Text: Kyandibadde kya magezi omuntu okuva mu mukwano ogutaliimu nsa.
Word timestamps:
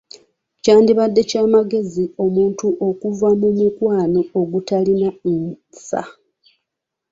Kyandibadde 0.63 1.21
kya 1.29 1.43
magezi 1.53 2.03
omuntu 2.25 2.67
okuva 2.87 3.29
mu 3.41 3.49
mukwano 3.57 4.21
ogutaliimu 4.39 5.35
nsa. 5.69 6.03